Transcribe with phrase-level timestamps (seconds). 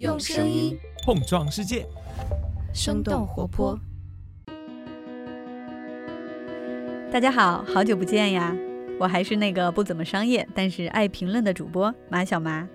[0.00, 1.86] 用声音碰撞世界，
[2.72, 3.78] 生动活泼。
[7.12, 8.56] 大家好，好久不见呀！
[8.98, 12.66] 我还是那个不怎么商业，但是爱评论的主播马小麻。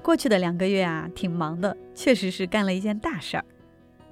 [0.00, 3.44] 过去的两个月啊，挺忙的，确实是干了一件大事儿。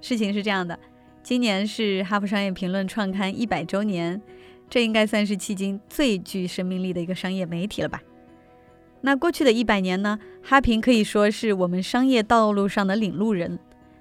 [0.02, 0.79] 事情是这样的，
[1.22, 4.20] 今年是《哈佛商业评论》创刊一百周年，
[4.68, 8.02] 这应该算是迄今最具生命力的一个商业媒体了吧？
[9.03, 13.59] 那过去的一百年呢，哈评可以说是我们商业道路上的领路人，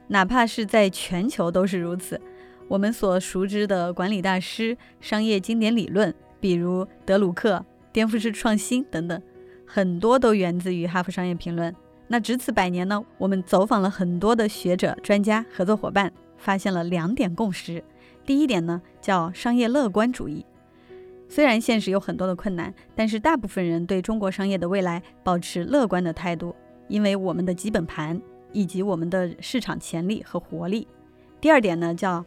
[0.08, 2.20] 哪怕是在全球都是如此。
[2.68, 9.22] 我们所熟知的管理大师、商业经典理论，比如德鲁克、颠覆式创新等等，
[9.66, 11.72] 很多都源自于《哈佛商业评论》。
[12.08, 17.84] 那值此百年呢，我们走访了很多的学者、专家、合作伙伴，发现了两点共识。
[18.26, 20.46] 第一点呢，叫商业乐观主义。
[21.30, 26.56] 虽然现实有很多的困难，但是大部分人对中国商业的未来保持乐观的态度，
[26.88, 28.20] 因为我们的基本盘
[28.52, 30.88] 以及我们的市场潜力和活力。
[31.40, 32.26] 第二点呢，叫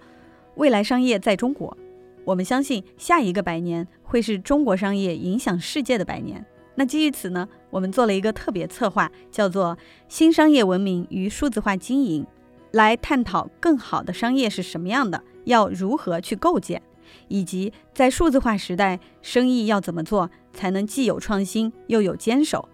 [0.54, 1.76] 未来商业在中国。
[2.24, 6.46] 我们相信下一个百年会是中国商业影响世界的百年。
[6.76, 9.76] 那基于此呢，我们做了一个特别策划，叫做
[10.08, 12.22] 《新商业文明与数字化经营》，
[12.70, 16.80] 来探讨更好的商业是什么样的，要如何去构建。
[17.28, 22.68] 以及在数字化时代，生意要怎么做才能既有创新又有坚守？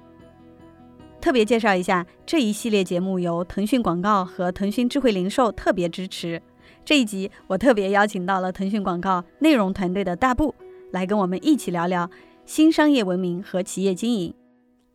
[1.21, 6.41] 特别介绍一下这一系列节目由腾讯广告和腾讯智慧零售特别支持。
[6.85, 10.55] 这一集我特别邀请到了腾讯广告内容团队的大布
[10.93, 12.09] 来跟我们一起聊聊
[12.47, 14.33] 新商业文明和企业经营。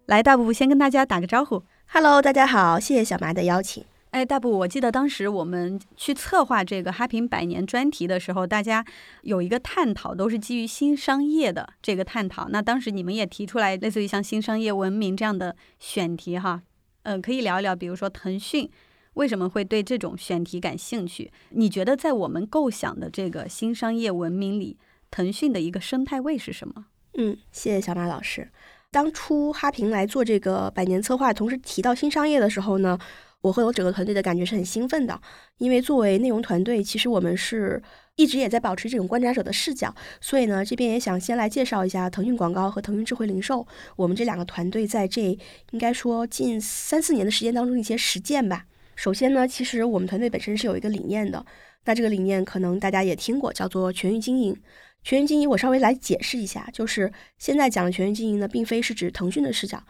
[0.06, 1.62] 来，大布先跟大家打个招呼。
[1.86, 3.84] Hello，大家好，谢谢小麻的邀请。
[4.14, 8.86] 哎，大布，我记得当时我们去策划这个哈平百年专题的时候，大家
[9.24, 12.48] 有一个探讨，都是基于新商业的这个探讨。
[12.50, 16.62] 那当时你们也提出来，类似于像新商业文明这样的选题，哈，
[17.02, 18.70] 嗯，可以聊一聊，比如说腾讯
[19.16, 21.32] 为什么会对这种选题感兴趣？
[21.50, 24.78] 你觉得在我们构想的这个新商业文明里，
[25.10, 26.86] 腾讯的一个生态位是什么？
[27.18, 28.52] 嗯，谢谢小马老师。
[28.92, 33.00] 当初哈平来做这个百年策划，同时提到新商业的时候呢？
[33.44, 35.20] 我和我整个团队的感觉是很兴奋的，
[35.58, 37.84] 因为作为内容团队，其实我们是
[38.16, 43.68] 一直也在保持这种观察者的视角，所以呢，这边也想先来介绍一下腾讯广告和腾讯智慧零售，
[43.98, 45.38] 我们这两个团队在这
[45.72, 48.66] 应该说近三四年的时间当中一些实践吧。
[48.96, 51.46] 首先呢，其实我们团队本身是有一个理念的，
[51.84, 54.56] 那这个理念可能大家也听过，叫做全域经营。
[55.04, 59.84] 全域经营我稍微来解释一下，就是现在讲的全域经营呢，并非是指腾讯的视角。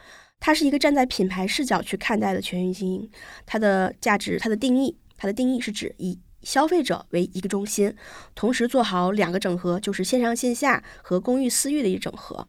[0.46, 3.10] 它是一个站在品牌视角去看待的全域经营，
[3.46, 7.96] 它的价值、它的定义、它的定义是指以消费者为一个中心，
[8.36, 12.46] 同时做好两个整合，就是线上线下和公域私域的一整合。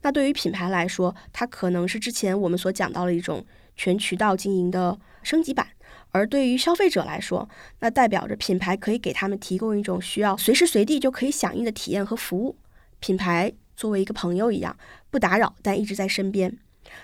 [0.00, 3.44] 那对于品牌来说，它可能是之前我们所讲到的一种
[3.76, 5.66] 全渠道经营的升级版；
[6.12, 7.46] 而对于消费者来说，
[7.80, 12.56] 那代表着品牌可以给他们提供一种需要随时随地就可以响应的体验和服务。
[13.00, 14.74] 品牌作为一个朋友一样，
[15.10, 16.56] 不打扰，但一直在身边。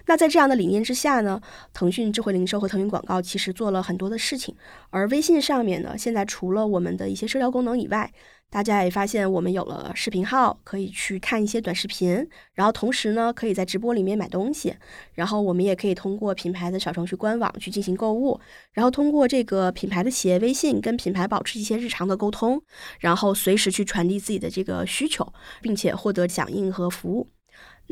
[0.07, 1.41] 那在这样的理念之下呢，
[1.73, 4.55] 腾讯智慧零售和腾讯广告其实做了很多的事情。
[4.91, 8.13] 而微信上面呢，现在除了我们的一些社交功能以外，
[8.53, 14.75] 大家也发现我们有了视频号，可以去看一些短视频，然后同时呢，可以在直播里面买东西，
[15.15, 18.41] 然后我们也可以通过品牌的小程序官网去进行购物，
[18.73, 22.61] 然后通过这个品牌的企业微信跟品牌保持一些日常的沟通，
[22.99, 27.29] 然后随时去传递自己的这个需求，并且获得响应和服务。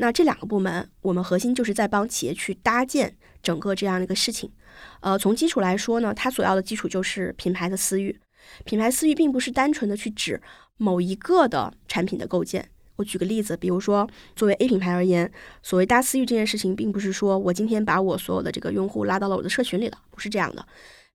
[0.01, 4.49] 那这两个部门，我们核心就是在帮企业去搭建整个这样的一个事情。
[5.01, 8.17] 呃，从基础来说呢，它所要的基础就是品牌的私域。
[8.63, 10.41] 品牌私域并不是单纯的去指
[10.77, 12.69] 某一个的产品的构建。
[12.95, 15.29] 我举个例子，比如说作为 A 品牌而言，
[15.61, 20.65] 所谓搭私域这件事情，并不是说我今天把我所有的这个用户拉到了我的社群里了，不是这样的。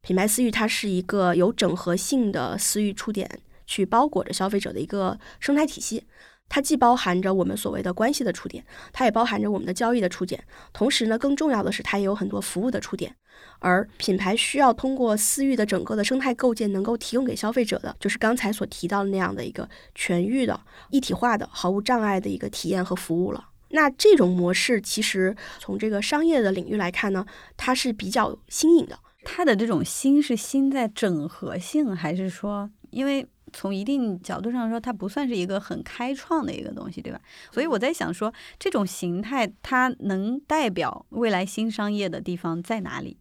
[0.02, 6.04] 品牌私域它是一个有整合性的私域触点，去包裹着消费者的一个生态体系。
[6.48, 10.44] 它既包含着我们所谓的关系的触点，它也包含着我们的交易的触点。
[10.72, 13.16] 同时呢，更重要的是，它也有很多服务的触点。
[13.58, 20.60] 而品牌需要通过私域的整个的生态构建，能够提供给消费者的，就是刚才所提到的那样的一个全域的、
[20.90, 23.48] 一体化的、毫无障碍的一个体验和服务了。
[23.70, 27.26] 那这种模式其实从这个商业的领域来看呢，
[27.56, 28.98] 它是比较新颖的。
[29.24, 33.26] 它的这种新是新在整合性，还是说因为？
[33.54, 37.20] 从一定角度上说，它不算是一个很开创的一个东西，对吧？
[37.52, 43.16] 所以我在想说，这种形态它能代表未来新商业的地方在哪里？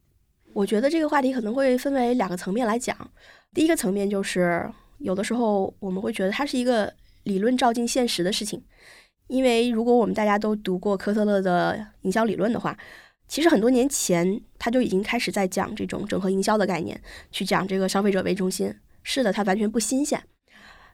[0.53, 2.97] 我觉得这个话题可能会分为两个层面来讲。
[3.53, 6.93] 第一个层面就是，有的时候我们会觉得它是一个
[7.23, 8.61] 理论照进现实的事情，
[9.27, 12.77] 因为如果我们大家都读过科特勒的营销理论的话。
[13.25, 17.01] 其实很多年前他就已经开始在讲这种整合营销的概念，
[17.31, 18.71] 去讲这个消费者为中心。
[19.03, 20.23] 是的，它完全不新鲜。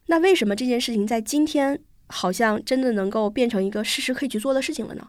[0.08, 5.08] 那为什么这件事情在今天好像真的能够变成一个事实可以去做的事情了呢？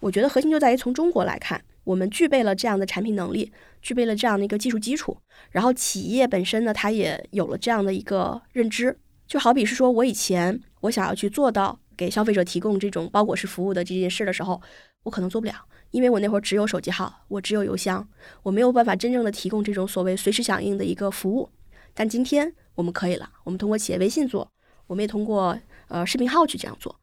[0.00, 5.16] 我觉得核心就在于从中国来看，我们具备了这样的产品能力，具备了这样的一个技术基础，
[5.52, 8.98] 然后企业本身呢，它也有了这样的一个认知。
[9.28, 14.60] 就好比是说我以前我想要去做到给消费者提供这种包裹式服务的这件事的时候，
[15.04, 15.54] 我可能做不了，
[15.92, 18.06] 因为我那会儿只有手机号，我只有邮箱，
[18.42, 21.48] 我没有办法真正的提供这种所谓随时响应的一个服务。
[21.94, 24.50] 但今天我们可以了，我们通过企业微信做，
[24.86, 25.58] 我们也通过
[25.88, 26.94] 呃视频号去这样做。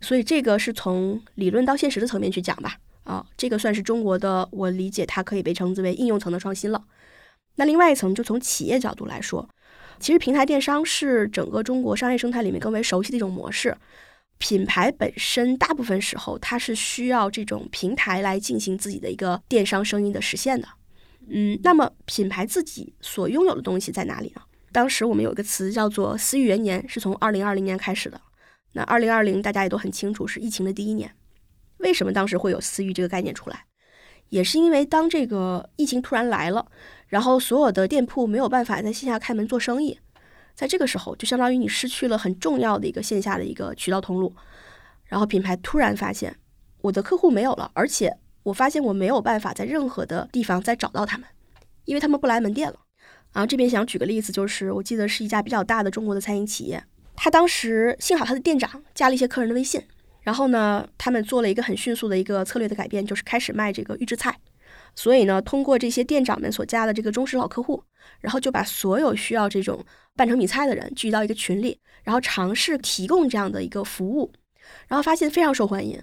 [0.00, 6.84] 所以这个是从理论到现实的层面去讲吧，啊，这个算是中国的，我理解它可以被称之为应用层的创新了。
[7.56, 9.48] 那另外一层就从企业角度来说，
[10.00, 13.76] 其实平台电商是整个中国商业生态里面更为熟悉的一种模式。
[14.38, 20.66] 品牌本身大部分时候它是需要这种平台来进行自己的一个电商生意的实现的。
[21.28, 24.42] 嗯，那么品牌自己所拥有的东西在哪里呢？
[24.72, 28.20] 当时我们有一个词叫做“私域元年”，是从二零二零年开始的。
[28.72, 31.14] 那二零二零大家也都很清楚，是疫情的第一年。
[31.78, 33.66] 为什么当时会有私域这个概念出来？
[34.30, 36.66] 也是因为当这个疫情突然来了，
[37.06, 40.00] 然后所有的店铺没有办法在线下开门做生意，
[40.54, 44.34] 在这个时候就相当于你失去了很重要的一个线下的一个渠道通路。
[45.04, 46.36] 然后品牌突然发现，
[46.80, 51.26] 我的客户没有了，而且我发现我没有办法在任何的地方再找到他们，
[51.84, 52.78] 因为他们不来门店了。
[53.32, 56.84] 然后这边想举个例子，就是我记得是一家比较大的中国的餐饮企业。
[57.16, 59.82] 他当时幸好他的店长加了一些客人的微信，
[60.22, 64.38] 然后呢，他们做了一个很迅速的一个策略的改变，就是开始卖这个预制菜。
[64.94, 67.82] 所以呢，通过这些店长们所加的这个忠实老客户，
[68.20, 74.32] 然后就把所有需要这种半成品菜的人聚集到一个群里，然后尝试提供这样的一个服务，
[74.86, 76.00] 然后发现非常受欢迎。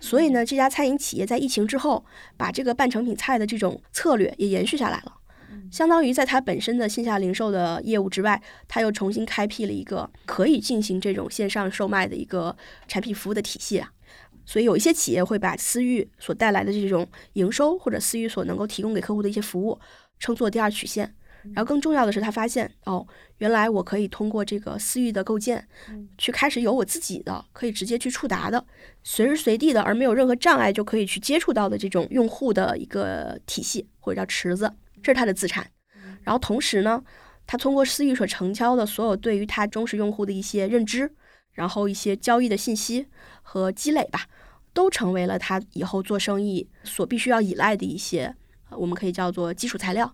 [0.00, 2.04] 所以呢，这家餐饮企业在疫情之后，
[2.36, 5.14] 把这个半成品菜的这种策略也延续下来了。
[5.70, 12.56] 相当于在它本身的线下零售的业务之外，它又重新开辟了一个可以进行这种线上售卖的一个
[12.86, 13.90] 产品服务的体系啊。
[14.46, 19.78] 所以有一些企业会把私域所带来的这种营收，或者私域所能够提供给客户的一些服务，
[20.18, 21.14] 称作第二曲线。
[21.54, 23.06] 然后更重要的是，他发现哦，
[23.38, 25.66] 原来我可以通过这个私域的构建，
[26.18, 28.64] 去开始有我自己的可以直接去触达的、
[29.02, 34.72] 随时随地的，而没有任何障碍就可以去接触到的这种用户的一个体系，或者叫池子。
[35.02, 35.70] 这是他的资产，
[36.22, 37.02] 然后同时呢，
[37.46, 41.10] 他通过私域所成交的所有对于他忠实用户的一些认知，
[41.52, 43.06] 然后一些交易的信息
[43.42, 44.26] 和积累吧，
[44.72, 48.34] 都成为了他以后做生意所必须要依赖的一些，
[48.70, 50.12] 我们可以叫做基础材料。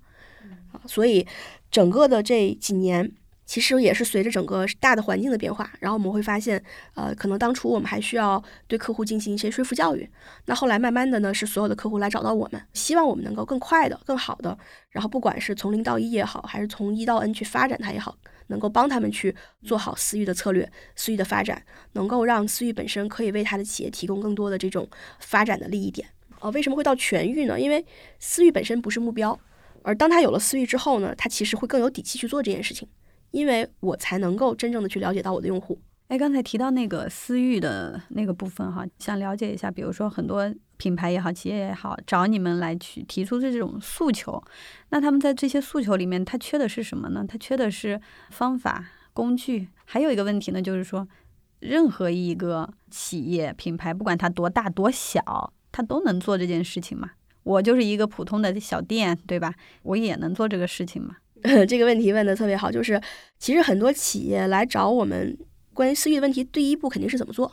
[0.86, 1.26] 所以
[1.70, 3.12] 整个的这几年。
[3.46, 6.60] 其实也是随着整个大的环境的变化，然后我们会发现，
[6.94, 10.08] 呃，可能当初我们还需要对客户进行一些说服教育，
[10.46, 14.56] 那后来慢慢的呢，是所有的客户来找到我们，希望我们能够更快的、更好的，
[14.88, 18.16] 然后不管是从零到一也好，还是从一到 N 去发展它也好，
[18.46, 20.66] 能够帮他们去做好私域的策略、
[20.96, 21.62] 私域的发展，
[21.92, 24.88] 能够让私域本身可以为他的企业提供更多的这种
[25.20, 26.08] 发展的利益点。
[26.40, 27.60] 哦，为什么会到全域呢？
[27.60, 27.84] 因为
[28.18, 29.38] 私域本身不是目标，
[29.84, 32.88] 而当他有了私域之后呢，他其实会更有底气去做这件事情。
[33.30, 35.76] 因为我才能够真正的去了解到我的用户。
[36.06, 44.40] 哎，刚才提到那个私域的那个部分哈，想了解一下，比如说很多品牌也好，企业也好，找你们来去提出这种诉求，
[44.90, 47.24] 那他们在这些诉求里面，他缺的是什么呢？
[47.26, 48.00] 他缺的是
[48.30, 49.66] 方法、工具。
[49.84, 51.08] 还有一个问题呢，就是说，
[51.58, 57.10] 任何一个企业品牌，不管它多大多小，它都能做这件事情吗？
[57.44, 59.54] 我就是一个普通的小店，对吧？
[59.82, 61.16] 我也能做这个事情嘛？
[61.68, 63.00] 这个问题问的特别好，就是
[63.38, 65.36] 其实很多企业来找我们
[65.72, 67.52] 关于私域的问题，第一步肯定是怎么做，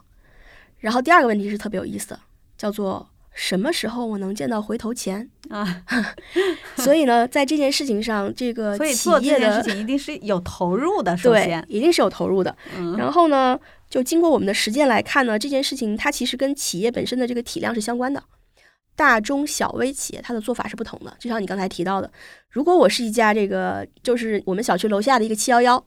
[0.79, 2.19] 然后第二个问题是特别有意思的，
[2.57, 5.83] 叫做什么时候我能见到回头钱啊？
[6.77, 12.55] 所以呢，在这件事情上，这个所以做这件事情一定是有投入的，首先一定是有投入的。
[12.97, 18.23] 然后呢，就经过我们的实践来看呢，这件事情它其实跟企业本身的这个体量是相关的。
[18.95, 21.15] 大中小微企业，它的做法是不同的。
[21.19, 22.11] 就像你刚才提到的，
[22.49, 25.83] 如果我是一家这个，就是我们小区楼下的一个七幺幺，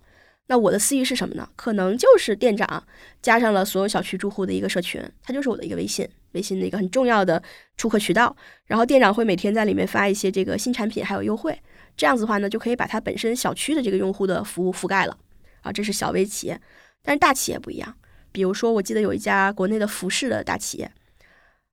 [0.49, 1.49] 那我的私域是什么呢？
[1.56, 2.84] 可能就是店长
[3.23, 7.42] 加上了所有小区住户的一个社群，它就是我的一个微信，微信的一个很重要的
[7.76, 8.34] 出客渠道。
[8.66, 11.58] 然后店长会每天在里面发一些这个新产品还有优惠，
[11.96, 15.16] 这样子的话呢，就可以把它本身小区的这个用户的服务覆盖了。
[15.62, 16.61] 啊，这是小微企业，
[17.02, 17.94] 但是大企业不一样。
[18.32, 20.90] 比如说，我记得有一家国内的服饰的大企业。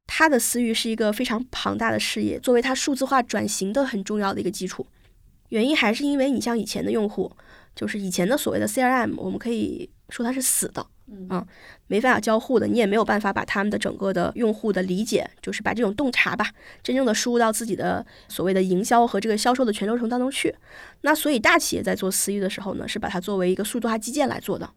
[0.08, 4.86] 它的私域是一个非常庞大的事业，作为它数字化转型的很重要的一个基础。
[5.50, 7.32] 原因还是因为你像以前的用户，
[7.76, 11.46] 就是以前的所谓的 CRM，我们可以说它是死的，嗯，
[11.88, 20.56] 没办法交互的，你也没有办法把他们的整个的用户的理解，就是把这种洞察吧，真正的输入到自己的所谓的营销和这个销售的全流程当中去。
[21.02, 24.70] 那所以大企业在做私域的时候呢，是把它作为一个数字化基建来做的。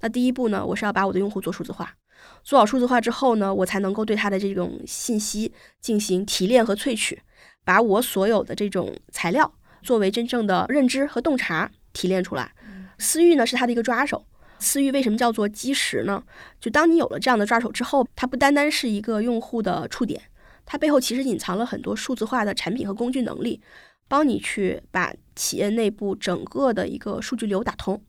[0.00, 1.94] 那第一步呢，我是要把我的用户做数字化，
[2.42, 7.22] 做好数字化之后呢，我才能够对它的这种信息进行提炼和萃取，
[7.64, 12.52] 把我所有的这种材料作为真正的认知和洞察提炼出来。
[12.98, 14.24] 私域呢是它的一个抓手。
[14.58, 16.22] 私域为什么叫做基石呢？
[16.60, 20.22] 就当你有了这样的抓手之后，它不单单是一个用户的触点，
[20.64, 23.60] 它背后其实隐藏了很多数字化的产品和工具能力，
[24.06, 28.00] 帮你去把企业内部整个的一个数据流打通。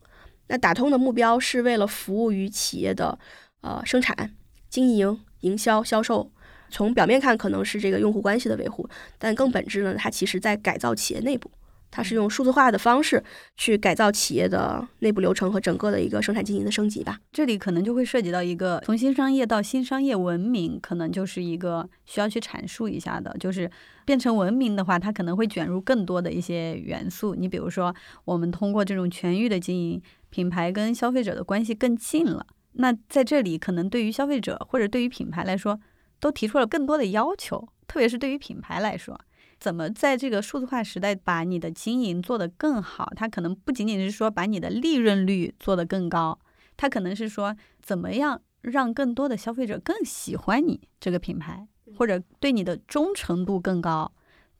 [0.48, 3.18] 那打通的目标是为了服务于企业的
[3.64, 4.32] 呃生产、
[4.70, 6.32] 经营、营销、销售。
[6.70, 11.50] 从表面看可能是这个用户关系的维护，但更本质呢，它其实在改造企业内部。
[11.96, 13.24] 它是用数字化的方式
[13.56, 17.20] 去改造企业的内部流程和整个的一个生产经营的升级吧。
[17.32, 23.32] 这里可能就会涉及到一个从新商业到新商业文明，可能就是一个需要去阐述一下的。
[23.40, 23.70] 就是
[24.06, 27.36] 变成文明的话，它可能会卷入更多的一些元素。
[27.36, 27.94] 你比如说，
[28.26, 30.02] 我们通过这种全域的经营，
[30.32, 32.48] 品牌跟消费者的关系更近了。
[32.74, 35.80] 那在这里，可能对于消费者或者对于品牌来说，
[36.20, 39.20] 都提出了更多的要求，特别是对于品牌来说。
[39.60, 43.12] 怎么在这个数字化时代把你的经营做得更好？
[43.16, 46.38] 它可能不仅仅是说把你的利润率做得更高，
[46.76, 54.12] 它可能是说怎么样让更多的消费者更喜欢你这个品牌，或者对你的忠诚度更高。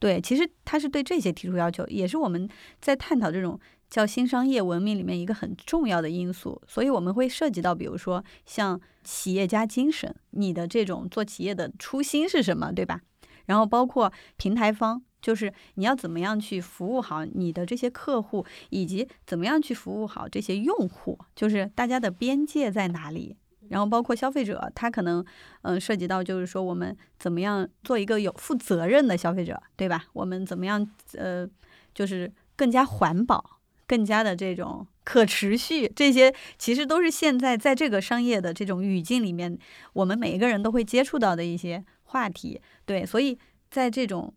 [0.04, 2.46] 对，其实它是对这些提出要求，也是我们
[2.82, 3.58] 在探讨这种
[3.90, 6.62] 叫新商业文明里面一个很重要的因素。
[6.68, 13.00] 所以我们会涉及到，比如说像企业家精神，你的这种做企业的初心是什么，对吧？
[13.46, 23.38] 然后包括平台方，就是你要怎么样去服务好你的这些客户，以及怎么样去服务好这些用户，就是大家的边界在哪里。
[23.74, 25.26] 然后包括消费者，他可能
[25.64, 30.06] 嗯涉及到就是说我们怎么样做一个有负责任的消费者，对吧？
[30.14, 30.88] 我们怎么样
[31.18, 31.46] 呃
[31.94, 39.58] 就是更加环保、更加的这种可持续，这些其实都是现在在这个商业的这种语境里面，
[39.94, 41.84] 我们每一个人都会接触到的一些。
[42.14, 43.40] 话题对，所以
[43.72, 44.32] 在这种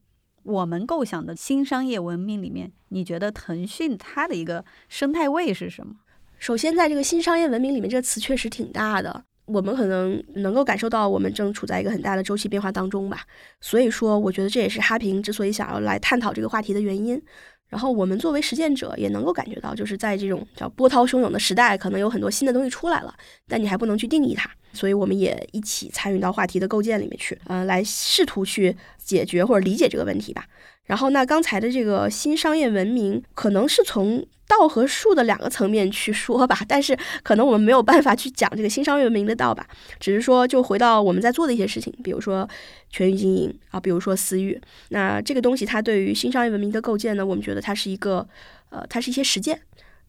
[0.44, 5.96] 我们构想的新商业文明里面，你觉得腾讯它的一个生态位是什么？
[6.38, 13.22] 首先，在这个新商业文明里面，这个词确实挺大的，我们可能能够感受到我们正处在一个很大的周期变化当中吧。
[13.60, 17.20] 所以说，我觉得这也是哈平之所以想要来探讨这个话题的原因。
[17.68, 23.12] 然后我们作为实践者也能够感觉到，就是在这种叫波涛汹涌的时代，可能有很多新的东西出来了，
[23.48, 24.48] 但你还不能去定义它。
[24.72, 30.44] 所以我们也一起参与到话题的构建里面去，嗯，来试图去解决或者理解这个问题吧。
[30.86, 39.66] 然后，那刚才的这个新商业文明，可能是从道和术的两个层面去说吧，但是可能我们没有办法去讲这个新商业文明的道吧。
[39.98, 42.48] 只是说，就回到我们在做的一些事情，比如说
[42.88, 44.60] 全域经营啊，比如说私域。
[44.90, 48.26] 那这个东西它对于新商业文明的构建呢，我们觉得它是一个，
[48.70, 49.60] 呃，它是一些实践。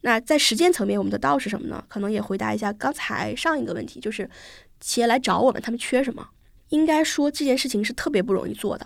[0.01, 1.84] 那在实践层面，我们的道是什么呢？
[1.88, 4.29] 可能也回答一下刚才上一个问题，就是
[4.79, 6.29] 企业来找我们，他们缺什么？
[6.69, 8.86] 应该说这件事情是特别不容易做的。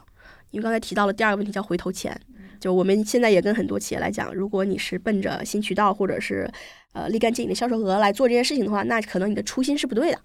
[0.51, 2.15] 因为刚才提到了第二个问题叫回头钱，
[2.59, 6.49] 就我们现在也跟很多企业来讲，如果你是奔着新渠道或者是
[6.93, 10.19] 呃立竿见影的销售额来做这件事情的话，那可能你的初心是不对的。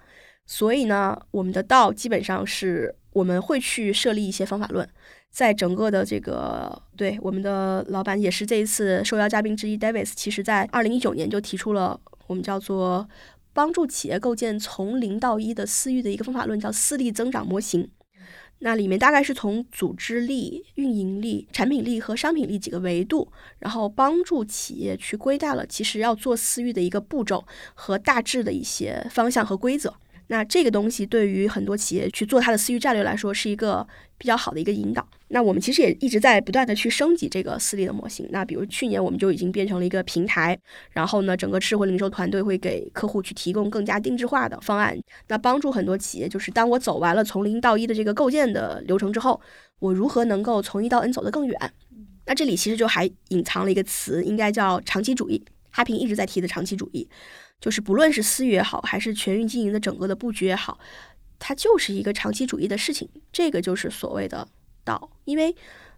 [0.44, 4.88] 所以呢，我们的道基本上是我们会去设立一些方法论，
[5.30, 13.08] 在整个的这个对我们的老板也是这一次受邀嘉宾之一，Davis，其实在二零一九年就提出了我们叫做
[13.52, 17.88] 帮助企业构建从零到一的私域的一个方法论，叫私力增长模型。
[18.60, 29.94] 那里面大概是从组织力、运营力、产品力和商品力几个维度，然后帮助企业去归纳了其实要做私域的一个步骤和大致的一些方向和规则。
[30.28, 33.86] 那这个东西对于很多企业去做它的私域战略来说，是一个
[34.18, 35.06] 比较好的一个引导。
[35.28, 38.26] 那我们其实也一直在不断的去升级这个私立的模型。
[38.30, 40.58] 那比如去年我们就已经变成了一个平台，
[40.90, 49.40] 然后呢，整个智慧零售团队会给客户去提供更加定制化的方案，那帮助很多企业，就是当我走完了从零到一的这个构建的流程之后，
[49.78, 51.72] 我如何能够从一到 N 走得更远？
[52.26, 55.44] 那这里其实就还隐藏了一个词，应该叫长期主义。
[55.70, 57.06] 哈平一直在提的长期主义。
[57.66, 60.78] 就是不论是私域也好，还是全域经营的整个的布局也好，
[61.36, 63.08] 它就是一个长期主义的事情。
[63.32, 64.46] 这个就是所谓的
[64.84, 65.52] 道，因为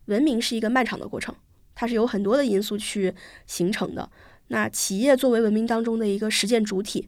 [0.06, 1.34] 文明是一个漫长的过程，
[1.74, 3.12] 它是有很多的因素去
[3.46, 4.10] 形成的。
[4.46, 7.06] 那企业作为文明当中的一个实践主体，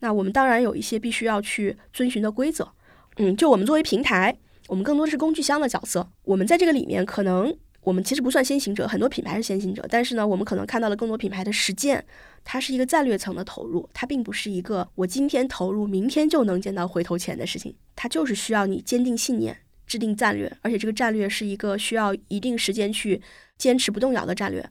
[0.00, 2.70] 那我们当然有一些必须要去遵循的规则。
[3.16, 6.06] 嗯，就我们作为平台，我们更多是工具箱的角色。
[6.24, 12.04] 我们在这个里面，可能我们其实不算先行者，很多品牌是先行者，但是呢，我们可能看到了更多品牌的实践，
[12.42, 23.20] 它是一个战略层的投入，它并不是一个我今天投入，明天就能见到回头钱的事情，它就是需要你坚定信念，制定战略，而且这个战略是一个需要一定时间去
[23.58, 24.66] 坚持不动摇的战略。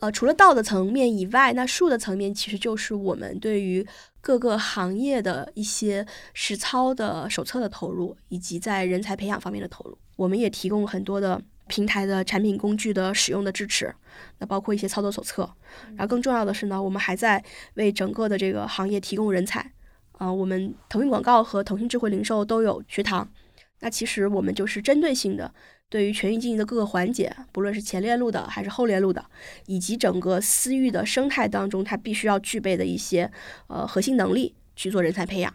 [0.00, 3.86] 呃，除了道的层面以外，那术的层面其实就是我们对于
[4.20, 6.04] 各个行业的一些
[6.34, 9.96] 实操的手册的投入，以及在人才培养方面的投入。
[10.16, 13.94] 我们也提供很多的平台的产品工具的使用的支持，
[14.38, 15.48] 那包括一些操作手册。
[15.90, 17.42] 然后更重要的是呢，我们还在
[17.74, 19.72] 为整个的这个行业提供人才。
[20.12, 23.28] 啊，我们腾讯广告和腾讯智慧零售都有学堂。
[23.80, 25.52] 那其实我们就是针对性的。
[25.88, 29.24] 对于全域经营的各个环节，不论是前链路的还是后链路的，
[29.66, 33.30] 以及整个私域的生态当中，它必须要具备的一些
[33.68, 35.54] 呃核心能力去做人才培养，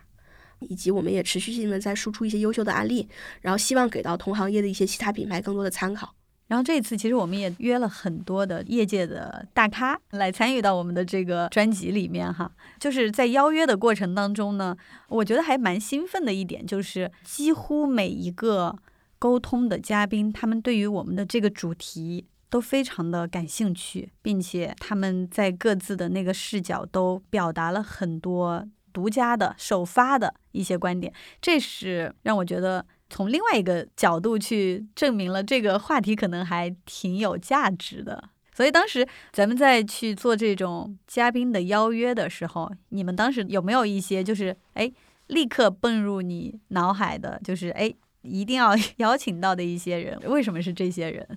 [0.61, 3.07] 以及我们也持续性的在输出一些优秀的案例，
[3.41, 6.13] 然后希望给到同行业的一些其他品牌更多的参考。
[6.47, 14.75] 然后这一次其实我们也约了很多的业界的大咖来参与到我们的这个专辑里面哈，就是在邀约的过程当中呢，
[15.07, 18.77] 我觉得还蛮兴奋的一点就是几乎每一个。
[19.21, 38.29] 沟通的嘉宾，他们对于我们的这个主题都非常的感兴趣，并且他们在各自的那个视角都表达了很多独家的首发的一些观点，这是让我觉得从另外一个角度去证明了这个话题可能还挺有价值的。
[38.53, 44.91] 所以当时咱们在去做这种嘉宾的邀约的时候，你们当时有没有一些就是哎
[45.27, 47.93] 立刻蹦入你脑海的，就是哎。
[48.21, 51.27] 一定要 邀请到的一些人，为什么是这些人？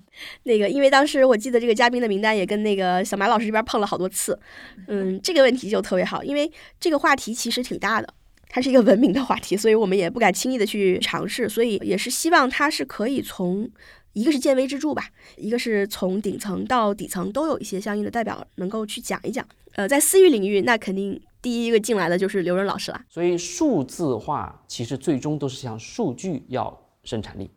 [0.43, 4.39] 那个，因为当时我记得这个嘉宾的名单也跟那个小马老师这边碰了好多次。
[4.87, 8.13] 嗯，这个问题就特别好，因为这个话题其实挺大的，
[8.49, 13.69] 它是一个文明的话题，所以我们也不敢轻易的去尝试，所以也是希望它是可以从
[14.15, 15.07] 一个是见微知著吧，
[15.37, 19.47] 一个是从顶层到底层都有一些相应的代表能够去讲一讲。
[19.73, 21.21] 呃，在私域领域，那肯定。
[21.41, 27.51] 第一个进来的就是刘润老师了，所以数字化其实最终都是向数据要生产力，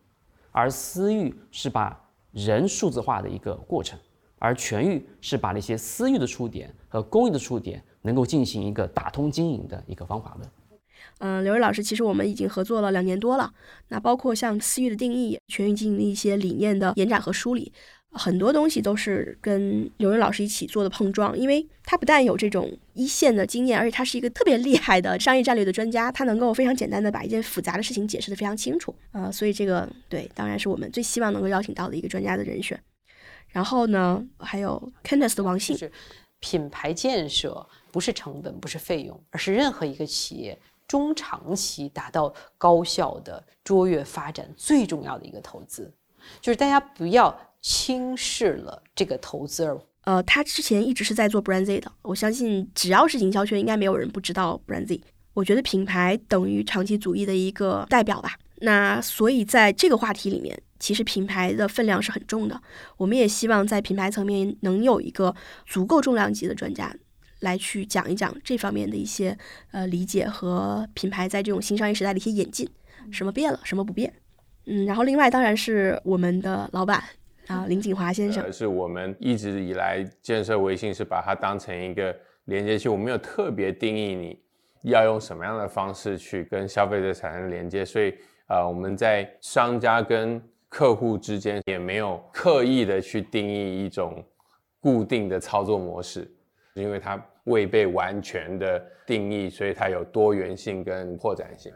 [0.53, 1.99] 而私域是把
[2.33, 3.99] 人数字化的一个过程，
[4.39, 10.47] 而全域是把那些私域的触点和公域的触点能够进行一个打通经营的一个方法论。
[11.19, 13.53] 嗯，刘润老师，其实我们已经合作了两年多了，
[13.89, 17.73] 那包括像私域的定义、全域经营的一些理念的延展和梳理。
[18.13, 28.95] 很多东西都是跟刘润老师一起做的碰撞，因为他不但有这种一线的经验，而且他是一个特别厉害的商业战略的专家，他能够非常简单的把一件复杂的事情解释的非常清楚。
[29.13, 32.81] 呃，所以这个对，当然是我们最希望能够邀请到的一个专家的人选。
[33.49, 35.77] 然后呢，还有 Candice 的王信，
[36.41, 45.93] 品牌建设不是成本，不是费用，而是任何一个企业中长期达到高效的卓越发展最重要的一个投资，
[46.41, 47.39] 就是大家不要。
[47.61, 49.77] 轻视了这个投资。
[50.03, 55.03] 呃，他之前一直是在做 Brand Z 的，我相信只要是营销圈，应该没有人不知道 Brand Z。
[55.35, 58.39] 我觉得品牌等于长期主义的一个代表吧。
[58.59, 62.63] 那所以在这个话题里面，其实品牌的分量是很重的。
[62.97, 65.35] 我们也希望在品牌层面能有一个
[65.67, 66.95] 足够重量级的专家
[67.41, 69.37] 来去讲一讲这方面的一些
[69.73, 72.69] 呃理解和品牌在这种新商业时代的一些演进，
[73.11, 74.13] 什么变了，什么不变。
[74.67, 77.03] 嗯，然后另外当然是我们的老板。
[77.47, 84.39] 啊，林景华先生，是我们一直以来建设微信是把它当成一个连接器，我没有特别定义你
[84.83, 88.15] 要用什么样的方式去跟消费者产生连接，所以
[88.49, 94.23] 啊，我们在商家跟客户之间也没有刻意的去定义一种
[94.79, 96.31] 固定的操作模式，
[96.81, 101.73] 因为它未被完全的定义，所以它有多元性跟扩展性。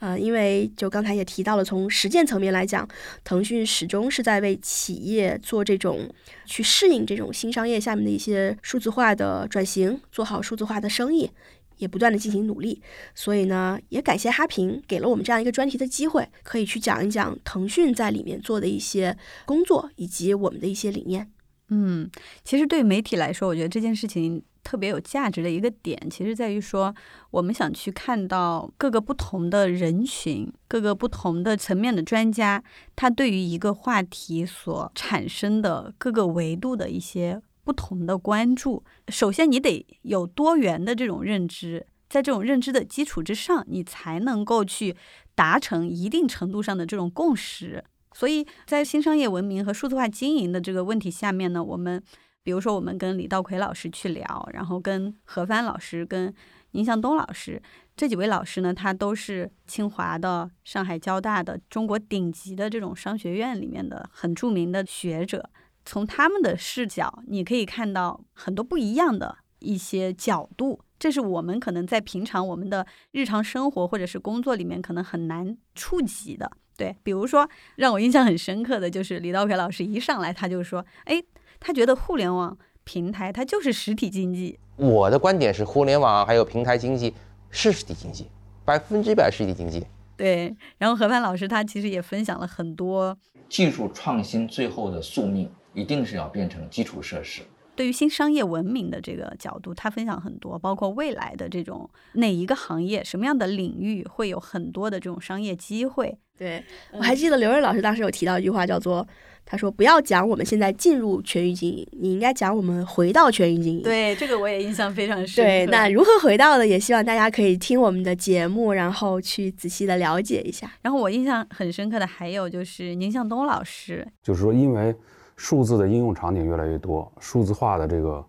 [0.00, 2.88] 呃，因为就刚才也提到了，从实践层面来讲，
[3.22, 6.12] 腾讯始终是在为企业做这种
[6.44, 11.30] 去适应这种新商业下面的一些数字化的转型，做好数字化的生意，
[11.76, 12.82] 也不断的进行努力。
[13.14, 21.30] 所以呢，也感谢哈平给了我们这样一个专题的机会，可以去讲一讲腾讯在里面做的一些工作以及我们的一些理念。
[21.68, 22.10] 嗯，
[22.44, 24.42] 其实对媒体来说，我觉得这件事情。
[24.64, 26.94] 特别有价值的一个点，其实在于说，
[27.30, 32.62] 我们想去看到各个不同的人群、各个不同的层面的专家，
[32.94, 38.84] 他对于一个话题所产生的各个维度的一些不同的关注。
[39.08, 44.94] 首先，你得有多元的这种认知，在这种认知的基础之上，你才能够去
[45.34, 47.82] 达成一定程度上的这种共识。
[48.18, 52.02] 所以在新商业文明和数字化经营的这个问题下面呢，我们。
[52.44, 56.32] 比如说，我们跟李道奎老师去聊，然后跟何帆老师、跟
[56.70, 57.60] 宁向东老师
[57.94, 65.50] 这几位老师呢，他都是清华的、上海交大的、中国顶级的这种商学院里面的很著名的学者。
[65.84, 70.80] 从他们的视角，你可以看到很多不一样的一些角度。
[70.98, 76.50] 这是我们可能在平常我们的日常生活或者是工作里面可能很难触及的。
[76.78, 81.20] 对，比如说让我印象很深刻的就是李道培老师一上来他就说，哎，
[81.58, 84.58] 他觉得互联网平台它就是实体经济。
[84.76, 87.12] 我的观点是，互联网还有平台经济
[87.50, 88.28] 是实体经济，
[88.64, 89.84] 百分之百实体经济。
[90.16, 97.42] 对，然后何帆老师他其实也分享了很多技术创新，最后的宿命一定是要变成基础设施。
[97.74, 106.18] 对于新商业文明的这个角度，他分享很多，包括未来的这种哪一个行业、什么样的领域会有很多的这种商业机会。
[106.38, 109.06] 对我还记得刘润老师当时有提到一句话，叫做。
[109.50, 115.42] 他说：“不要讲我们现在进入全域经营，你应该讲我们回到全域经营。”对，这个我也印象非常深。
[115.42, 120.70] 对，那如何回到的，也希望大家可以听我们的节目，然后去仔细的了解一下。
[120.82, 124.94] 然后我印象很深刻的还有就是宁向东老师，就是说，因为
[125.36, 128.22] 数字的应用场景越来越多，数字化的这个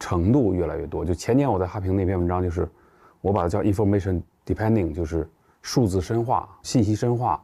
[0.00, 1.04] 程度越来越多。
[1.04, 2.68] 就前年我在哈平那篇文章，就是
[3.20, 5.24] 我把它叫 information depending，就是
[5.62, 7.40] 数字深化、信息深化。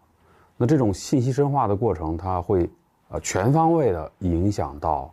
[0.61, 2.71] 那这种信息深化的过程，它会。
[3.13, 5.13] 呃，全方位的影响到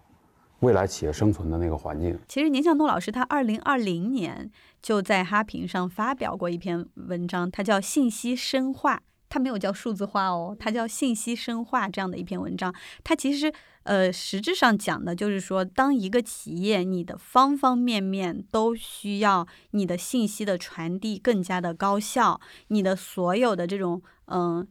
[0.59, 2.15] 未来企业生存的那个环境。
[2.27, 4.51] 其实，宁向东老师他二零二零年
[4.83, 12.71] 就在哈评上发表过一篇文章，它叫“信息深化”，它没有叫数字化哦，它叫“信息深化”这样的一篇文章。
[13.03, 24.67] 它其实呃，实质上讲的就是说，当一个企业你的方方面面都需要你的信息的传递更加的高效，你的所有的这种嗯。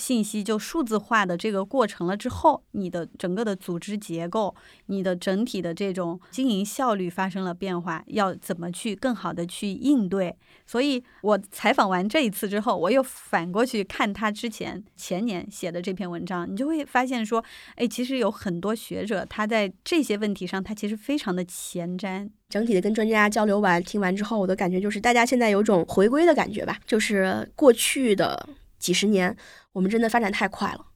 [0.00, 4.54] 信息就数字化的这个过程了之后，你的整个的组织结构，
[4.86, 10.34] 你的整体的这种经营效率发生了变化，要怎么去更好的去应对？
[10.66, 22.30] 所以我采访完这一次之后，我又反过去看他之前前年写的这篇文章，你就会发现说，哎，其实有很多学者他在这些问题上，他其实非常的前瞻。
[22.48, 28.48] 整体的跟专家交流完听完之后，我的感觉就是大家现在有种回归的感觉吧，就是过去的。
[28.80, 29.36] 几十年，
[29.72, 30.86] 我们真的发展太快了。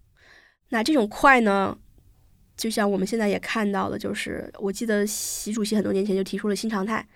[0.71, 1.79] 那这种快呢，
[2.57, 7.07] 就像我们现在也看到的，就是我记得习主席很多年前就提出了新常态，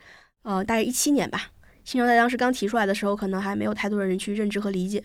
[0.42, 1.50] 呃，大概一七年吧。
[1.82, 5.02] 新常态当时刚提出来的时候，可能还没有太多的人去认知和理解。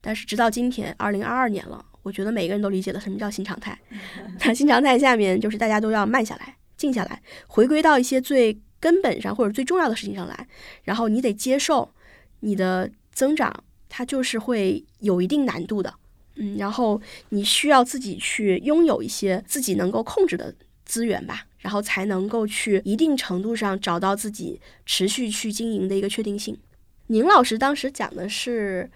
[0.00, 3.78] 但是直到今天，二零二二年了，我觉得每个人都理解了什么叫新常态。
[4.40, 10.46] 那新常态下面，就是大家都要慢下来、静下来，回归到一些最根本上或者最重要的事情上来。
[10.84, 11.92] 然后你得接受
[12.38, 13.52] 你的增长。
[13.90, 15.92] 它就是会有一定难度的，
[16.36, 16.98] 嗯，然后
[17.28, 20.54] 你需要自己去拥有一些自己能够控制的
[20.86, 26.56] 资源吧，然后才能够去一定程度上找到自己持续去经营的一个确定性。
[27.08, 28.88] 宁老师当时讲的是，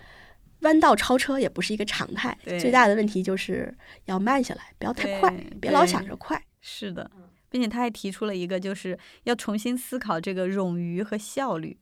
[0.61, 5.28] 弯道超车也不是一个常态，最大的问题就是要慢下来，不要太快，
[5.61, 6.40] 别老想着快。
[6.61, 7.11] 是的，
[7.50, 11.76] 并且他还提出了一个，就是要重新思考这个冗余和效率。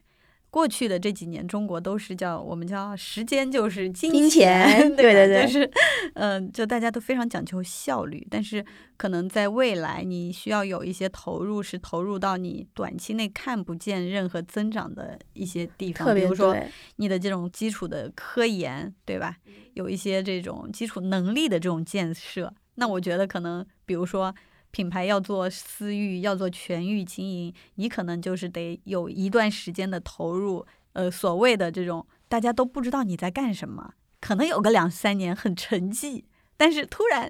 [0.53, 5.71] 过去的这几年，中国都是叫我们叫时间就是金钱，对对对，就是，
[6.13, 8.63] 嗯，就大家都非常讲究效率，但是
[8.99, 16.55] 可能在未来，你需要有一些投入，是投入到你短期内看不见任何增长的一些地方，比如说
[16.97, 19.35] 你的这种基础的科研，对吧？
[19.73, 24.35] 有一些这种基础能力的这种建设，那我觉得可能，比如说。
[24.73, 30.67] 品牌要做私域，要做全域经营，你可能就是得有一段时间的投入。
[30.95, 36.25] 呃，所谓的这种大家都不知道你在干什么，可能有个两三年很沉寂。
[36.57, 37.29] 但是突然，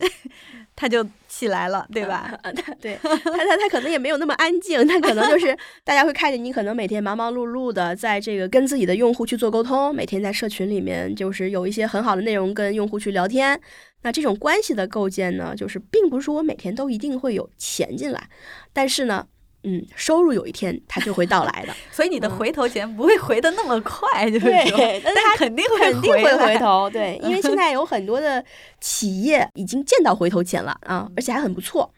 [0.76, 2.38] 他就起来了，对吧？
[2.80, 13.58] 对，他他他可能也没有那么安静，他可能就是 大家会看见你，可能每天忙忙碌碌的，在这个跟自己的用户去做沟通，每天在社群里面就是有一些很好的内容跟用户去聊天。
[14.02, 18.28] 那这种关系的构建呢，就是并不是说我每天都一定会有钱进来，
[18.72, 19.26] 但是呢。
[19.64, 28.44] 嗯，收入有一天它就会到来的， 所以你的回头钱不会回的那么快，就是说，但它肯定会肯定会回头，对， 因为现在有很多的
[28.80, 31.92] 企业已经见到回头钱了啊，而且还很不错。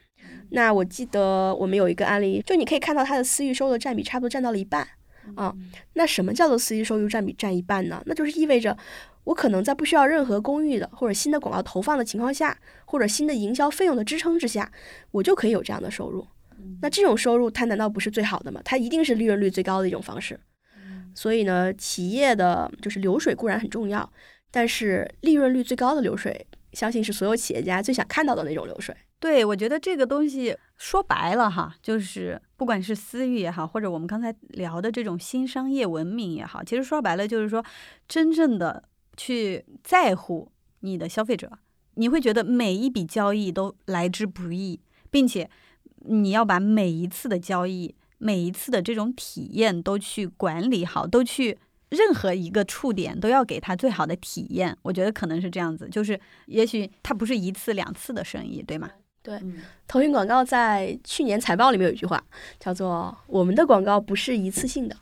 [0.51, 4.87] 那我记得我们有一个案例，就你可以看到它的私域收入占比差不多占到了一半
[5.35, 5.53] 啊。
[5.95, 8.01] 那什么叫做私域收入占比占一半呢？
[8.07, 8.77] 那就是意味着
[9.25, 14.71] 我可能在不需要任何公域的或者新的广告投放的情况下，或者新的营销费用的支撑之下，
[15.13, 16.27] 我就可以有这样的收入。
[16.83, 18.61] 那这种收入，它难道不是最好的吗？
[18.65, 20.39] 它一定是利润率最高的一种方式。
[21.15, 24.13] 所以呢，企业的就是流水固然很重要，
[24.51, 28.95] 但是利润率最高的流水，相信是所有企业家最想看到的那种流水。
[29.21, 37.65] 对，我觉得这个东西说白了哈，就是不管是私域也好，或者我们刚才聊的这种新商业文明也好，其实说白了就是说，
[38.09, 38.85] 真正的
[39.17, 40.51] 去在乎
[40.81, 41.51] 你的消费者，
[41.95, 44.81] 你会觉得每一笔交易都来之不易。
[45.15, 45.49] 并且
[46.07, 51.59] 你要把每一次的交易、每一次的这种体验都去管理好，都去
[51.91, 54.77] 任何一个触点都要给他最好的体验。
[54.83, 58.91] 我觉得可能是这样子，就是也许它不是一次两次的生意，对吗？
[59.23, 59.41] 对，
[59.87, 62.23] 腾讯广告在去年财报里面有一句话，
[62.61, 64.95] 叫做“我们的广告不是一次性的”，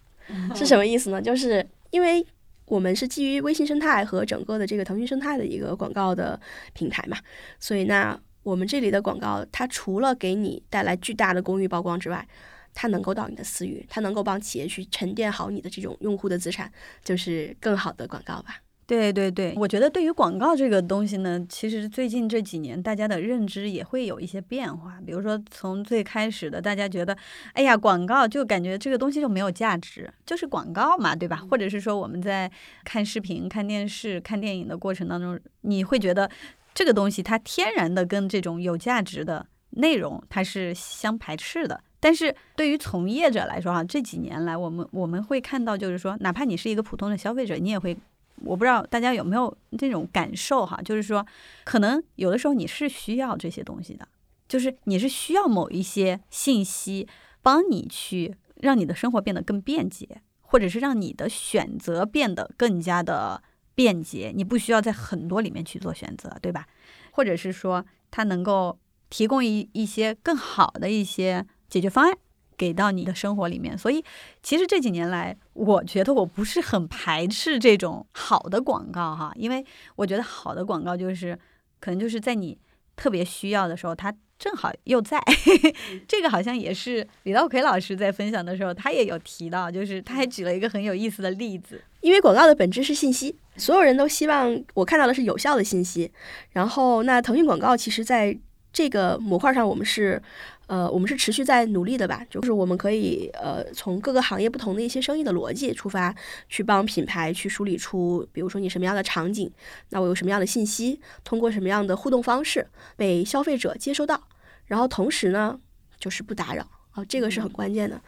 [0.55, 1.21] 是什么意思呢？
[1.21, 2.25] 就是因为
[2.67, 6.41] 我们是基于微信生态和整个的这个腾讯生态的一个广告的
[6.73, 7.17] 平台嘛，
[7.59, 12.27] 所以那我们这里的广告，它除了给你带来巨大的公域曝光之外，
[12.75, 16.71] 它能够到你的私域，它能够帮企业去沉淀好你的这种用户的资产，
[17.05, 18.57] 就是更好的广告吧。
[18.85, 25.01] 对对对，我觉得对于广告这个东西呢，其实最近这几年大家的认知也会有一些变化。
[25.07, 27.17] 比如说，从最开始的大家觉得，
[27.55, 31.37] 哎呀，广告就感觉这个东西就没有价值，就是广告嘛，对吧？
[31.49, 32.51] 或者是说我们在
[32.85, 36.29] 看视频、看电视、看电影的过程当中，你会觉得
[36.75, 41.83] 这个东西它天然的跟这种有价值的内容它是相排斥的。
[42.01, 47.97] 但是对于从业者来说，哈，这几年来我们我们会看到，就是说，哪怕你是一个普通的消费者，你也会。
[48.45, 51.25] 我不知道大家有没有这种感受哈，就是说，
[51.63, 54.09] 可能有的时候你是需要这些东西的，
[54.49, 57.07] 就是你是需要某一些信息
[57.41, 63.41] 帮你去让你的生活变得更便捷，或者是让你的选择变得更加的
[63.75, 66.67] 便捷，你不需要在很多里面去做选择，对吧？
[67.13, 68.79] 或者是说，它能够
[69.11, 72.17] 提供一一些更好的一些解决方案。
[72.55, 74.05] 给到你的生活里面，所以
[74.41, 79.65] 其实这几年来，我觉得我不是很排斥这种好的广告哈，因为
[79.97, 81.37] 我觉得好的广告就是
[81.81, 82.57] 可能就是在你
[82.95, 85.21] 特别需要的时候，它正好又在。
[86.07, 96.11] 这个好像也是李道奎老师在分享的时候，他也有提到，就是他还举了一个很有意思的例子，因为广告的本质是信息，所有人都希望我看到的是有效的信息，
[96.51, 98.37] 然后那腾讯广告其实在
[98.73, 100.23] 这个模块上，我们是。
[100.69, 106.15] 呃，我们是持续在努力的吧，就是我们可以呃从各个行业不同的一些生意的逻辑出发，
[106.49, 109.53] 去帮品牌去梳理出，比如说你什么样的场景，
[109.91, 114.19] 那我有什么样的信息，通过什么样的互动方式被消费者接收到，
[114.65, 115.59] 然后同时呢
[115.99, 118.01] 就是不打扰啊，这个是很关键的。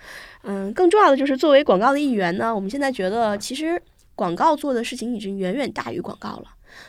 [0.45, 3.79] 嗯，更重要的就是作为广告的一员呢，我们现在觉得其实
[4.15, 6.47] 广告做的事情已经远远大于广告了。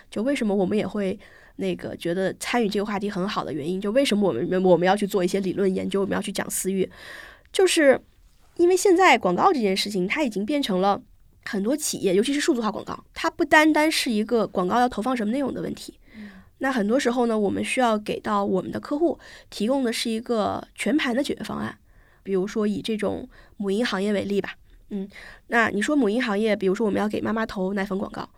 [0.09, 1.19] 就为什么我们也会。
[1.57, 6.91] 那个觉得参与这个话题很好的原因，就为什么我们我们要去做一些理论研究，我们要去讲私域，
[7.53, 7.97] 就是
[8.57, 11.01] 因为现在广告这件事情，它已经变成了
[11.45, 15.97] 很多企业，尤其是数字化广告，它不单单是一个广告要投放什么内容的问题。
[16.57, 19.17] 那很多时候呢，我们需要给到我们的客户
[19.49, 21.77] 提供的是一个全盘的解决方案。
[22.21, 24.55] 比如说以这种母婴行业为例吧，
[24.89, 25.07] 嗯，
[25.47, 28.29] 那你说母婴行业，比如说我们要给妈妈投奶粉广告。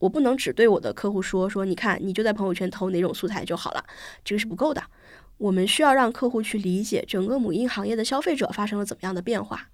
[0.00, 3.82] 我不能只对我的客户说说，你看，你就在朋友圈投哪种素材就好了，
[4.22, 4.82] 这个是不够的。
[5.38, 9.68] 我们需要让客户去理解整个母婴行业的消费者发生了怎么样的变化。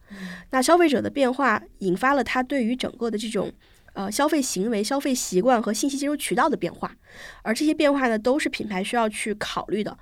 [0.51, 3.51] 那消费者的变化引发了他对于整个的这种
[3.95, 6.95] 呃消费行为、消费习惯和信息接收渠道的变化，
[7.43, 9.99] 而这些变化呢，都是品牌需要去考虑的。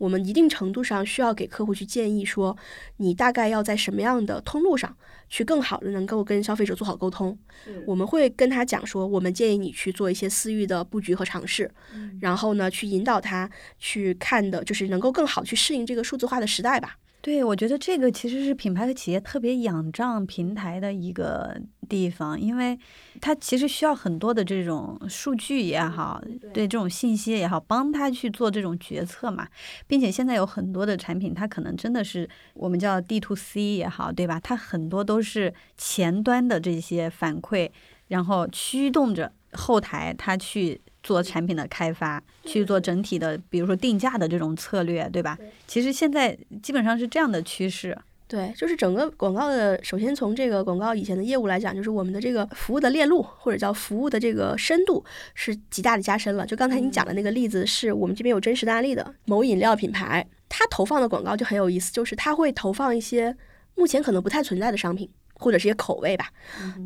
[0.00, 2.56] 我们一定程度上需要给客户去建议说，
[2.96, 4.96] 你大概要在什么样的通路上
[5.28, 7.38] 去更好的能够跟消费者做好沟通。
[7.86, 11.70] 我们会跟他讲说，我们建议你去做一些私域的布局和尝试，
[12.18, 16.96] 然后呢，去引导他去看的，就是能够更好去适应这个数字化的时代吧。
[17.22, 21.54] 对，我觉得这个其实是品牌和企业特别仰仗平台的一个
[21.86, 22.78] 地方，因为
[23.20, 26.18] 它其实需要很多的这种数据也好，
[26.54, 29.46] 对这种信息也好，帮他去做这种决策嘛。
[29.86, 34.40] 并且现在有很多的产品，它可能真的是我们叫 D to C 也好，对吧？
[34.40, 37.70] 它很多都是前端的这些反馈，
[38.08, 40.80] 然后驱动着后台它去。
[41.02, 45.38] 做产品的开发，去做整体的，比如说定价的这种策略，对吧？
[45.66, 47.96] 其实现在基本上是这样的趋势。
[48.28, 56.46] 对，就是整个广告的，首先从这个广告以前的业务来讲，就是我们的这个服务的链路或者叫服务的这个深度是极大的加深了。
[56.46, 63.36] 就刚才你讲的那个例子，是我们这边有真实的案例的，某饮料品牌，它投放的广告就很有意思，就是它会投放一些
[63.74, 65.10] 目前可能不太存在的商品。
[65.40, 66.28] 或者是一些口味吧，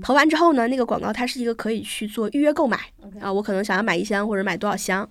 [0.00, 2.78] 投完之后呢，那个广告它是一个可以去做预约购买
[3.20, 5.06] 啊，我可能想要买一箱或者买多少箱，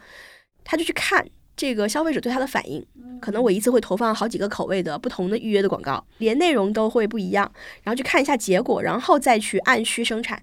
[0.63, 1.27] 他就去看
[1.57, 2.83] 这个消费者对他的反应，
[3.21, 7.51] 可能我一次会投放好几个口味的不同的预约的广告，连内容都会不一样，
[7.83, 10.41] 然后去看一下结果，然后再去按需生产。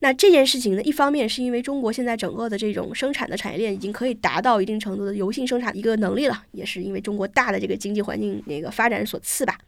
[0.00, 9.58] 那这件事情呢，一方面是因为中国现在整个的这种生产的产业链已经可以达到一定程度的油性生产一个能力了，也是因为中国大的这个经济环境那个发展所赐吧。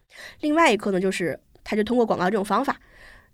[0.40, 1.38] 另外一个呢，就是。
[1.64, 2.80] 他就通过广告这种方法，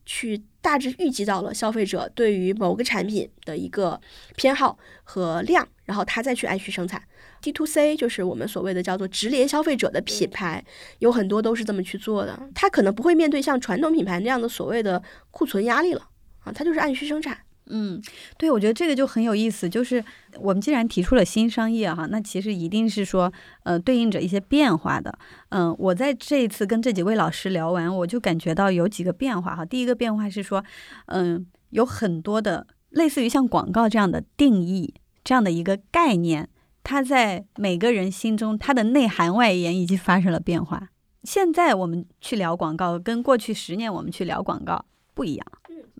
[0.04, 4.00] 去大致预计到了消费者对于某个产品的一个
[4.36, 7.02] 偏好和量，然后他再去按需生产。
[7.40, 10.64] D to C 就是我们所谓的叫做直连消费者的品牌，
[10.98, 12.38] 有很多都是这么去做的。
[12.54, 16.08] 他可能不会面对像传统品牌那样的所谓的库存压力了
[16.40, 17.38] 啊，他就是按需生产。
[17.70, 18.00] 嗯，
[18.36, 19.68] 对，我觉得这个就很有意思。
[19.68, 20.04] 就是
[20.40, 23.32] 我们既然提出了新商业哈，那其实一定是说，
[23.64, 25.16] 呃，对应着一些变化的。
[25.50, 29.64] 嗯，我在这一次跟这几位老师聊完，我就感觉到有几个变化哈。
[29.64, 30.64] 第一个变化是说，
[31.06, 36.48] 嗯，有很多的类似于像广告这样的定义这样的一个概念，
[36.82, 40.88] 它在每个人心中它的内涵外延已经发生了变化。
[41.24, 45.46] 现在我们去聊广告，跟过去十年我们去聊广告不一样。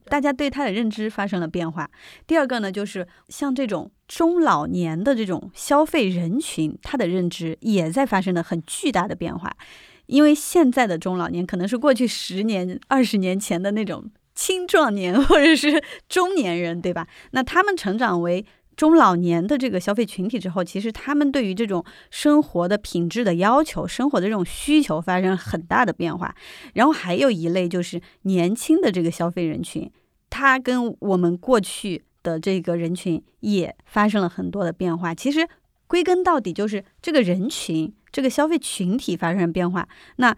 [0.09, 1.91] 大家对它的认知发生了变化。
[2.27, 9.55] 第二个呢，就是像这种中老年的这种消费人群，他的认知也在发生了很巨大的变化。
[10.07, 17.07] 因为现在的中老年可能是过去十年、二十年前的那种青壮年或者是中年人，对吧？
[17.33, 26.35] 那他们成长为中老年的这个消费群体之后，其实他们对于这种生活的品质的要求、生活的这种需求发生了很大的变化。
[26.73, 29.91] 然后还有一类就是年轻的这个消费人群。
[30.31, 35.15] 它跟我们过去的这个人群也发生了很多的变化。
[35.15, 35.49] 其实
[35.87, 39.89] 归根到底就是这个人群、这个消费群体发生了变化。
[40.17, 40.37] 那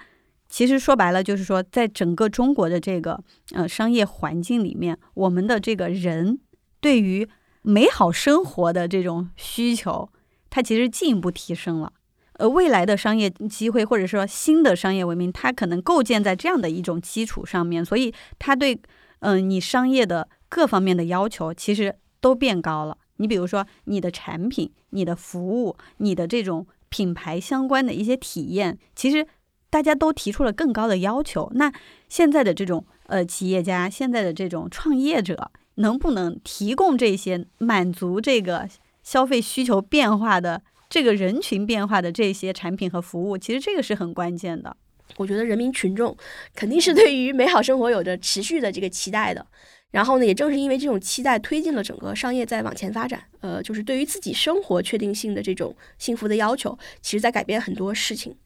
[0.49, 3.21] 其实说白了就是说，在整个中国的这个
[3.53, 6.39] 呃商业环境里面，我们的这个人
[6.81, 7.29] 对于
[7.63, 10.09] 美好生活的这种需求，
[10.51, 11.93] 它其实进一步提升了。
[12.35, 18.81] 呃，未来的商业机会或者说新的商业文明，它可能构建在这样的一种基础上面，所以它对。
[19.21, 22.99] 嗯，你商业的各方面的要求其实都变高了。
[23.17, 29.27] 你比如说，你的产品、你的服务、你的这种品牌相关的一些体验，其实
[29.69, 31.51] 大家都提出了更高的要求。
[31.55, 31.73] 那
[32.09, 38.67] 现在的这种呃企业家，现在的这种创业者，能不能提供这些满足这个
[39.03, 43.37] 消费需求变化的这个人群变化的这些产品和服务？
[43.37, 44.77] 其实这个是很关键的。
[45.17, 46.17] 我觉得人民群众
[46.55, 49.47] 肯定是对于美好生活有着持续的这个期待的，
[49.91, 53.23] 然后呢，也正是因为这种期待，推进了整个商业在往前发展。
[53.41, 58.37] 呃，就是对于自己生活确定性的这种幸福的要求，其实在改变很多事情。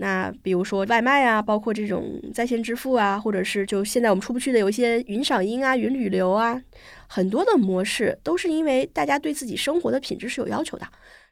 [0.00, 6.60] 那比如说外卖啊，包括这种在线支付啊，或者是就现在我们出不去的有一些云赏音啊、云旅游啊，
[7.08, 10.86] 很多的模式都是因为大家对自己生活的品质是有要求的，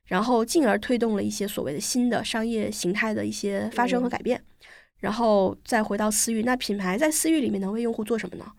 [0.07, 4.42] 然后进而推动了一些所谓的新的商业形态的一些发生和改变。
[4.99, 8.51] 然后再回到私域，那品牌在私域里面能为用户做什么呢？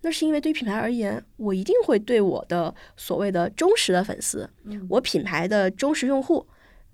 [0.00, 4.48] 那是因为对于品牌而言，我一定会对我的所谓的忠实的粉丝，
[4.88, 6.46] 我品牌的忠实用户，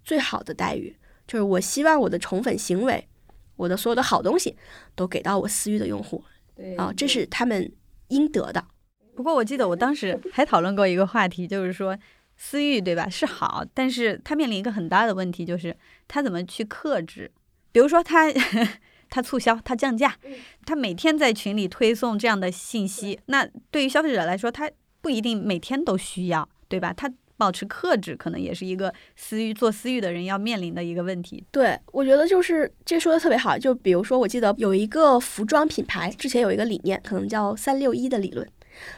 [0.02, 3.06] 最好的待遇，就是我希望我的宠粉行为，
[3.56, 4.56] 我的所有的好东西
[4.94, 6.24] 都给到我私域的用户，
[6.76, 7.70] 啊，这是他们
[8.08, 8.64] 应得的。
[9.14, 11.96] 不过我记得我当时还讨论过一个话题，就是说
[12.44, 15.74] 私域对吧是好，但是他面临一个很大的问题，就是
[16.08, 17.30] 他怎么去克制。
[17.70, 18.26] 比如说他
[19.08, 20.16] 他 促销，他降价，
[20.66, 24.68] 他每天在群里推送这样的信息，那对于消费者来说，他
[25.00, 26.92] 不一定每天都需要，对吧？
[26.92, 31.44] 他保持克制，可能也是一个私域做私域的人要面临的一个问题。
[31.52, 33.56] 对，我觉得就是这说的特别好。
[33.56, 38.46] 就比如说，我记得有一个服装品牌之前有一个理念，可能叫三六一的理论，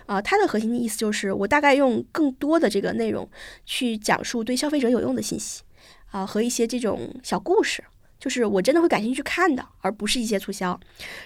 [0.06, 3.28] 啊，它的核心的意思就是我大概用更多的这个内容
[3.64, 5.62] 去讲述对消费者有用的信息，
[6.10, 7.82] 啊，和一些这种小故事。
[8.20, 10.80] 就是我真的会感兴趣看的，而不是一些促销。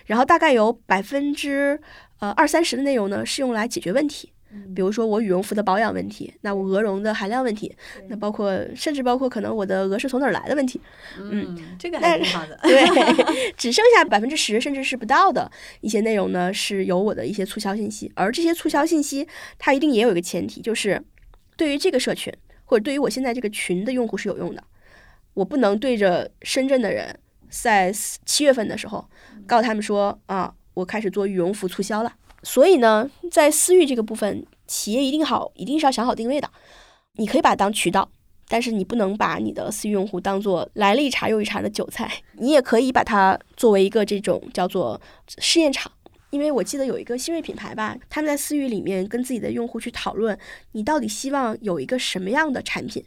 [0.06, 1.80] 然后大概有百分之
[2.18, 4.32] 呃二三十的内容呢是用来解决问题，
[4.74, 7.74] 比如说我羽绒服的保养问题，那我鹅绒的含量问题，
[8.08, 10.80] 那包括甚至包括可能我的鹅是从哪儿来的问题。
[11.18, 12.58] 嗯，这个还挺好的。
[12.64, 21.02] 对， 只剩下百分之十甚至是不到的一些内容呢是有我的一些促销信息，而这些促销信息它一定也有一个前提，就是
[21.56, 22.32] 对于这个社群
[22.64, 24.64] 或者对于我现在这个群的用户是有用的。
[25.34, 27.16] 我不能对着深圳的人，
[27.50, 27.92] 在
[28.24, 29.08] 七月份的时候
[29.46, 32.12] 告诉他们说啊，我开始做羽绒服促销了。
[32.42, 36.51] 所以呢，在私域这个部分，企业一定好，一定是要想好定位的。
[37.16, 38.09] 你可以把它当渠道，
[38.48, 42.11] 但是你不能把你的私域用户当做来了一茬又一茬的韭菜。
[42.35, 45.01] 你也可以把它作为一个这种叫做
[45.38, 45.90] 试验场，
[46.31, 50.38] 因为我记得有一个新锐品牌吧，他们在私域里面跟自己的用户去讨论，
[50.72, 53.04] 你到底希望有一个什么样的产品。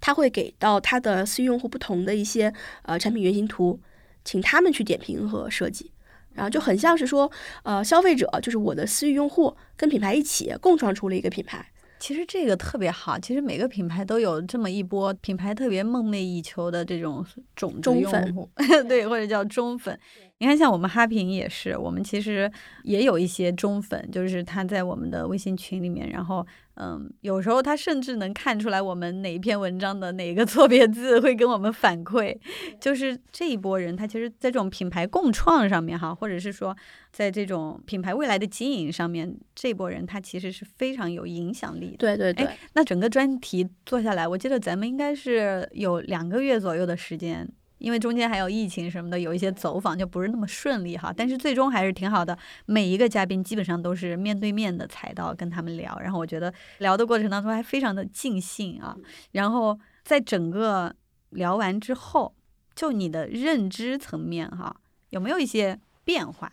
[0.00, 2.52] 他会给到他的私域用户不同的一些
[2.82, 3.80] 呃产品原型图，
[4.22, 5.90] 请他们去点评和设计，
[6.34, 7.30] 然后就很像是说，
[7.62, 11.64] 呃，消费者就是我的私域用户跟品牌一起共创出了一个品牌。
[12.00, 17.24] 其实这个特别好，其实每个品牌都有这么一波品牌特别梦寐以求的这种
[17.56, 18.50] 种子用户，
[18.86, 19.98] 对，或者叫忠粉。
[20.40, 22.50] 你看，像我们哈平也是，我们其实
[22.82, 32.36] 也有一些忠粉，就是他在我们的微信群里面，然后，嗯，有时候他甚至能看出来我们哪一篇文章的哪个错别字，会跟我们反馈。
[32.80, 36.76] 就是这一波人，他其实在这种品牌共创上面哈，或者是说
[37.12, 41.96] 在这种品牌未来的经营上面，这波人他其实是非常有影响力的。
[41.98, 42.46] 对对对。
[42.74, 47.48] 那整个专题做下来，我记得咱们应该是有两个月左右的时间。
[47.84, 52.36] 因为中间还有疫情什么的，有一些走访就不是那么顺利哈，但是最终还是挺好的。
[52.64, 58.96] 每一个嘉宾基本上都是面对面的采到跟他们聊，然后我觉得聊的过程当中还非常的尽兴啊。
[59.32, 60.96] 然后在整个
[61.28, 62.34] 聊完之后，
[62.74, 64.74] 就你的认知层面哈，
[65.10, 66.50] 有没有一些变化？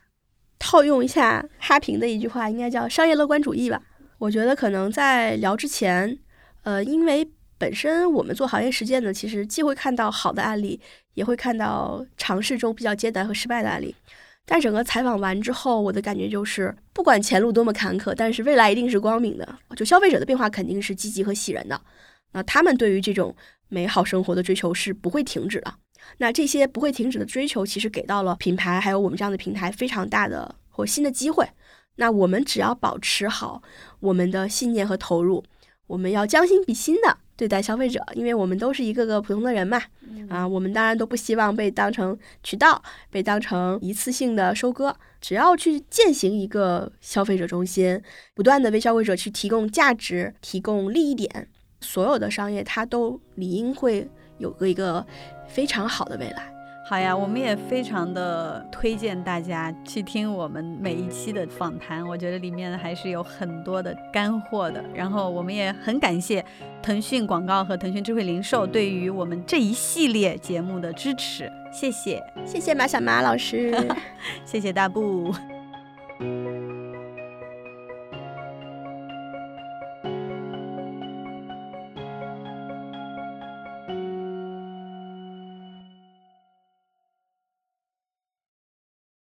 [0.60, 3.82] 套用一下哈平的一句话，应该叫商业乐观主义吧。
[4.18, 6.20] 我觉得可能在聊之前，
[6.64, 7.28] 呃，因为
[7.62, 10.80] 本身我们做行业实践呢，其实既会看到好的案例。
[11.14, 13.94] 也会看到尝试中比较艰难和失败的案例，
[14.46, 19.46] 但整个采访完之后，我的感觉就是，不管前路多么坎坷，但是未来一定是光明的。
[19.76, 21.82] 就消费者的变化肯定是积极和喜人的，
[22.32, 23.36] 那他们对于这种
[23.68, 25.74] 美好生活的追求是不会停止的。
[26.20, 31.46] 那这些不会停止的追求，其实给到了品牌还有我们这样的平台非常大的或新的机会。
[31.96, 33.62] 那我们只要保持好
[34.00, 35.44] 我们的信念和投入，
[35.88, 37.18] 我们要将心比心的。
[37.42, 39.82] 对待消费者，因为我们都是一个个普通的人嘛，
[40.30, 42.80] 啊，我们当然都不希望被当成渠道，
[43.10, 44.96] 被当成一次性的收割。
[45.20, 48.00] 只要去践行一个消费者中心，
[48.36, 55.04] 不断的为消费者去提供价值、提供利益点，所有的商业它都理应会有个一个
[55.48, 56.54] 非常好的未来。
[56.92, 64.84] 好呀，我们也非常的推荐大家去听我们每一期的访谈，我觉得里面还是有很多的干货的。
[64.94, 66.44] 然后我们也很感谢
[66.82, 73.74] 腾讯广告和腾讯智慧零售对于我们这一系列节目的支持，谢谢，谢谢马小马老师，
[74.44, 75.34] 谢谢大布。